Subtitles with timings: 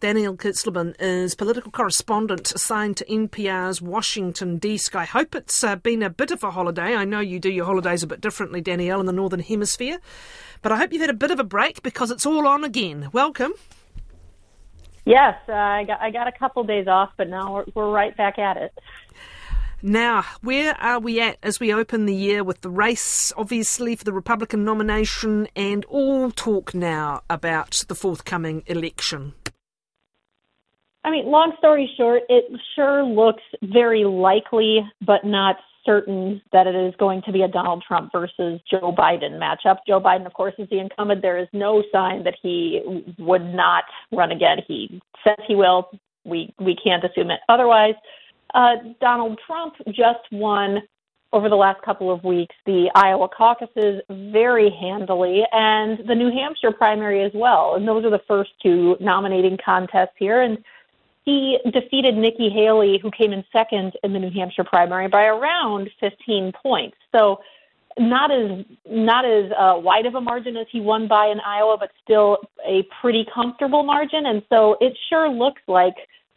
[0.00, 4.96] Danielle Kurtzleben is political correspondent assigned to NPR's Washington desk.
[4.96, 6.96] I hope it's uh, been a bit of a holiday.
[6.96, 9.98] I know you do your holidays a bit differently, Danielle, in the Northern Hemisphere.
[10.62, 13.10] But I hope you've had a bit of a break because it's all on again.
[13.12, 13.52] Welcome.
[15.04, 18.16] Yes, uh, I, got, I got a couple days off, but now we're, we're right
[18.16, 18.72] back at it.
[19.82, 24.04] Now, where are we at as we open the year with the race, obviously, for
[24.04, 29.34] the Republican nomination, and all talk now about the forthcoming election?
[31.04, 36.74] I mean, long story short, it sure looks very likely, but not certain that it
[36.74, 39.78] is going to be a Donald Trump versus Joe Biden matchup.
[39.86, 41.22] Joe Biden, of course, is the incumbent.
[41.22, 44.58] There is no sign that he would not run again.
[44.66, 45.90] He says he will.
[46.24, 47.94] We we can't assume it otherwise.
[48.52, 50.82] Uh, Donald Trump just won
[51.32, 56.72] over the last couple of weeks the Iowa caucuses very handily and the New Hampshire
[56.72, 57.74] primary as well.
[57.76, 60.42] And those are the first two nominating contests here.
[60.42, 60.58] And
[61.24, 65.90] he defeated Nikki Haley, who came in second in the New Hampshire primary by around
[66.00, 66.96] 15 points.
[67.12, 67.40] So
[67.98, 71.76] not as not as uh, wide of a margin as he won by in Iowa,
[71.78, 74.26] but still a pretty comfortable margin.
[74.26, 75.94] And so it sure looks like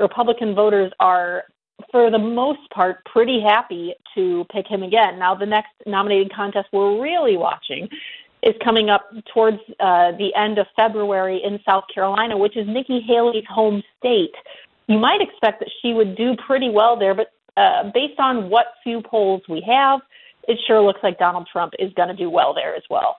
[0.00, 1.44] Republican voters are,
[1.92, 5.18] for the most part, pretty happy to pick him again.
[5.18, 7.88] Now, the next nominating contest we're really watching
[8.44, 13.00] is coming up towards uh, the end of February in South Carolina, which is Nikki
[13.00, 14.34] Haley's home state
[14.86, 18.66] you might expect that she would do pretty well there, but uh, based on what
[18.82, 20.00] few polls we have,
[20.46, 23.16] it sure looks like Donald Trump is going to do well there as well.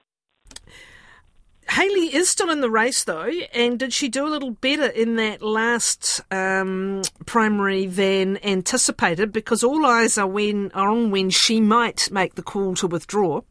[1.68, 5.16] Haley is still in the race, though, and did she do a little better in
[5.16, 9.32] that last um, primary than anticipated?
[9.32, 13.42] Because all eyes are when are on when she might make the call to withdraw.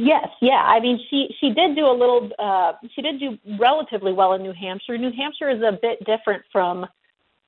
[0.00, 0.62] Yes, yeah.
[0.64, 2.30] I mean, she she did do a little.
[2.38, 4.96] Uh, she did do relatively well in New Hampshire.
[4.96, 6.86] New Hampshire is a bit different from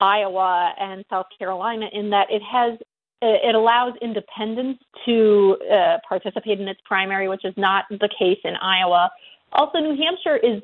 [0.01, 2.77] Iowa and South Carolina in that it has
[3.23, 8.57] it allows independents to uh, participate in its primary, which is not the case in
[8.57, 9.11] Iowa.
[9.53, 10.63] Also, New Hampshire is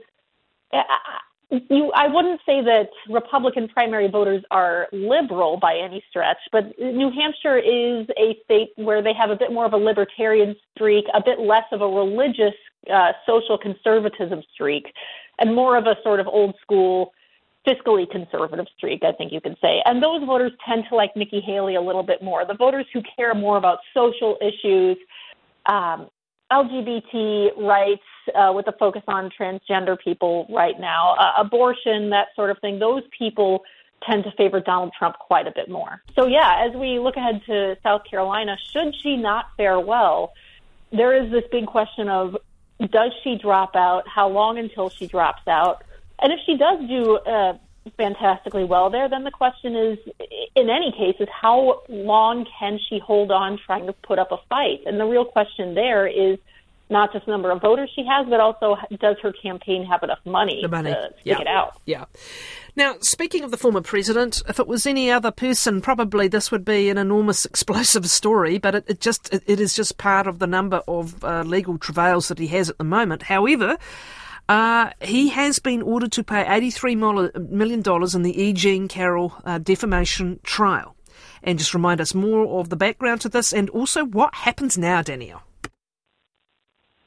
[1.51, 7.11] you, I wouldn't say that Republican primary voters are liberal by any stretch, but New
[7.11, 11.23] Hampshire is a state where they have a bit more of a libertarian streak, a
[11.23, 12.55] bit less of a religious
[12.93, 14.93] uh, social conservatism streak,
[15.39, 17.13] and more of a sort of old school
[17.67, 19.83] fiscally conservative streak, I think you could say.
[19.85, 22.45] And those voters tend to like Nikki Haley a little bit more.
[22.45, 24.97] The voters who care more about social issues,
[25.67, 26.09] um,
[26.51, 28.03] LGBT rights
[28.35, 32.79] uh, with a focus on transgender people right now, uh, abortion, that sort of thing,
[32.79, 33.65] those people
[34.09, 36.03] tend to favor Donald Trump quite a bit more.
[36.15, 40.33] So, yeah, as we look ahead to South Carolina, should she not fare well,
[40.93, 42.37] there is this big question of
[42.91, 44.07] does she drop out?
[44.07, 45.83] How long until she drops out?
[46.21, 47.59] And if she does do uh,
[47.97, 49.99] fantastically well there, then the question is,
[50.55, 54.39] in any case, is how long can she hold on trying to put up a
[54.49, 54.81] fight?
[54.87, 56.39] And the real question there is
[56.89, 60.21] not just the number of voters she has, but also does her campaign have enough
[60.25, 60.93] money, the money.
[60.93, 61.41] to stick yeah.
[61.41, 61.81] it out?
[61.85, 62.05] Yeah.
[62.77, 66.65] Now, speaking of the former president, if it was any other person, probably this would
[66.65, 68.59] be an enormous explosive story.
[68.59, 71.79] But it, it just it, it is just part of the number of uh, legal
[71.79, 73.23] travails that he has at the moment.
[73.23, 73.79] However.
[74.49, 77.83] Uh, he has been ordered to pay $83 million
[78.15, 78.53] in the E.
[78.53, 80.97] Jean Carroll uh, defamation trial.
[81.43, 85.03] And just remind us more of the background to this and also what happens now,
[85.03, 85.43] Danielle.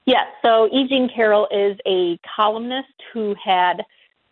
[0.05, 0.87] Yes, so E.
[0.89, 3.83] Jean Carroll is a columnist who had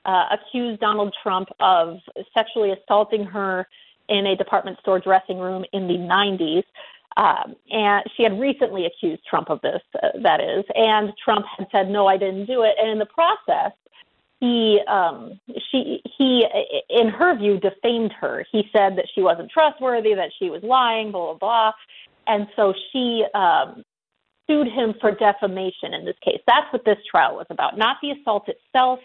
[0.05, 1.99] uh, accused Donald Trump of
[2.33, 3.67] sexually assaulting her
[4.09, 6.63] in a department store dressing room in the 90s.
[7.17, 11.67] Um, and she had recently accused Trump of this, uh, that is, and Trump had
[11.71, 13.71] said, "No, I didn't do it." And in the process,
[14.39, 15.39] he, um,
[15.71, 16.45] she, he,
[16.91, 18.45] in her view, defamed her.
[18.51, 21.71] He said that she wasn't trustworthy, that she was lying, blah blah blah,
[22.27, 23.83] and so she um,
[24.45, 25.95] sued him for defamation.
[25.95, 28.99] In this case, that's what this trial was about, not the assault itself.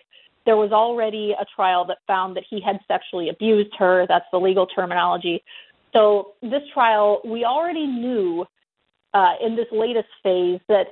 [0.44, 4.06] There was already a trial that found that he had sexually abused her.
[4.06, 5.43] That's the legal terminology.
[5.93, 8.47] So this trial, we already knew
[9.15, 10.87] uh, in this latest phase that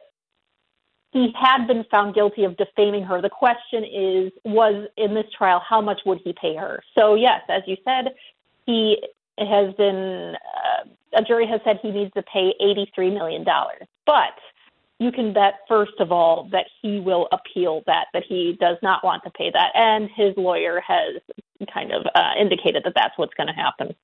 [1.13, 3.21] he had been found guilty of defaming her.
[3.21, 6.83] The question is, was in this trial, how much would he pay her?
[6.97, 8.15] So yes, as you said,
[8.67, 9.03] he
[9.39, 13.45] has been, uh, a jury has said he needs to pay $83 million.
[14.07, 14.39] But
[15.01, 19.03] you can bet, first of all, that he will appeal that, that he does not
[19.03, 19.73] want to pay that.
[19.75, 21.17] And his lawyer has
[21.73, 23.97] kind of uh, indicated that that's what's going to happen.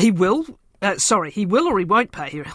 [0.00, 0.44] He will?
[0.82, 2.52] Uh, sorry, he will or he won't pay her?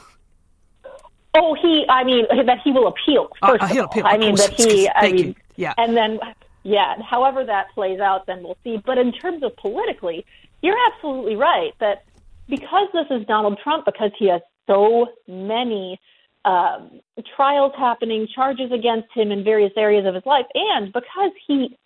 [1.38, 4.36] Oh, he, I mean, that he will appeal, oh, first uh, he'll appeal, I mean,
[4.36, 5.36] that he, I mean, you.
[5.58, 5.74] Yeah.
[5.78, 6.20] and then
[6.64, 6.96] yeah.
[7.02, 8.82] However, that plays out, then we'll see.
[8.84, 10.26] But in terms of politically,
[10.62, 12.04] you're absolutely right that
[12.50, 16.00] because this is Donald Trump, because he has so many
[16.44, 17.02] um,
[17.36, 21.78] trials happening, charges against him in various areas of his life, and because he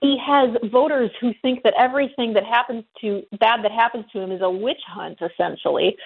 [0.00, 4.32] he has voters who think that everything that happens to bad that happens to him
[4.32, 5.96] is a witch hunt, essentially.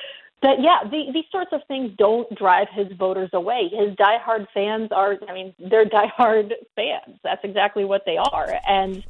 [0.42, 3.70] That yeah, the, these sorts of things don't drive his voters away.
[3.72, 7.18] His diehard fans are, I mean, they're diehard fans.
[7.22, 9.04] That's exactly what they are, and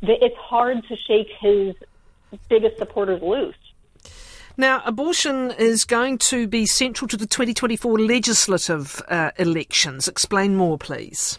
[0.00, 1.74] the, it's hard to shake his
[2.48, 3.54] biggest supporters loose.
[4.56, 10.08] Now, abortion is going to be central to the 2024 legislative uh, elections.
[10.08, 11.38] Explain more, please.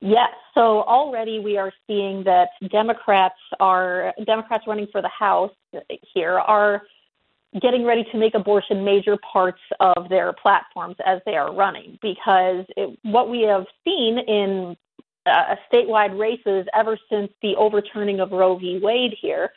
[0.00, 0.30] Yes.
[0.54, 5.52] So already we are seeing that Democrats are Democrats running for the House
[6.14, 6.82] here are
[7.60, 12.64] getting ready to make abortion major parts of their platforms as they are running because
[12.76, 14.76] it, what we have seen in
[15.26, 18.78] uh, statewide races ever since the overturning of Roe v.
[18.82, 19.50] Wade here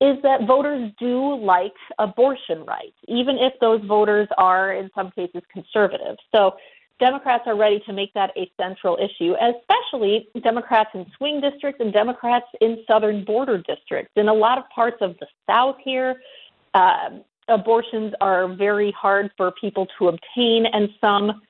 [0.00, 5.42] is that voters do like abortion rights, even if those voters are in some cases
[5.52, 6.16] conservative.
[6.32, 6.52] So
[6.98, 11.92] Democrats are ready to make that a central issue, especially Democrats in swing districts and
[11.92, 14.12] Democrats in southern border districts.
[14.16, 16.20] In a lot of parts of the South here,
[16.74, 17.10] uh,
[17.48, 21.40] abortions are very hard for people to obtain, and some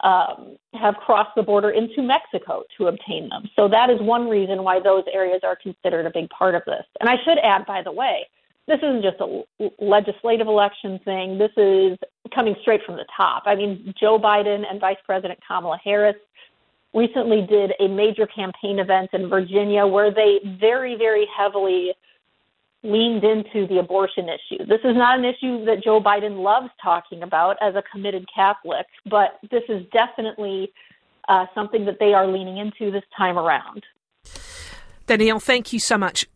[0.00, 3.48] um, have crossed the border into Mexico to obtain them.
[3.56, 6.84] So that is one reason why those areas are considered a big part of this.
[7.00, 8.26] And I should add, by the way,
[8.66, 9.42] this isn't just a
[9.78, 11.38] legislative election thing.
[11.38, 11.98] This is
[12.34, 13.42] coming straight from the top.
[13.46, 16.16] I mean, Joe Biden and Vice President Kamala Harris
[16.94, 21.92] recently did a major campaign event in Virginia where they very, very heavily
[22.82, 24.64] leaned into the abortion issue.
[24.66, 28.86] This is not an issue that Joe Biden loves talking about as a committed Catholic,
[29.06, 30.72] but this is definitely
[31.28, 33.84] uh, something that they are leaning into this time around.
[35.06, 36.26] Danielle, thank you so much.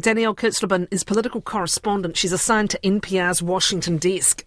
[0.00, 2.16] Danielle Kurtzleben is political correspondent.
[2.16, 4.36] She's assigned to NPR's Washington desk.